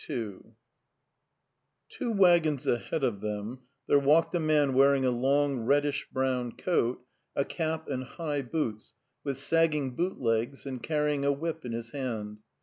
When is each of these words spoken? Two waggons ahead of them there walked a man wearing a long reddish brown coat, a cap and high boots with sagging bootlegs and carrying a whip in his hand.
Two 0.07 0.43
waggons 2.01 2.65
ahead 2.65 3.03
of 3.03 3.21
them 3.21 3.59
there 3.87 3.99
walked 3.99 4.33
a 4.33 4.39
man 4.39 4.73
wearing 4.73 5.05
a 5.05 5.11
long 5.11 5.59
reddish 5.59 6.07
brown 6.11 6.53
coat, 6.53 7.05
a 7.35 7.45
cap 7.45 7.87
and 7.87 8.03
high 8.03 8.41
boots 8.41 8.95
with 9.23 9.37
sagging 9.37 9.95
bootlegs 9.95 10.65
and 10.65 10.81
carrying 10.81 11.23
a 11.23 11.31
whip 11.31 11.65
in 11.65 11.73
his 11.73 11.91
hand. 11.91 12.39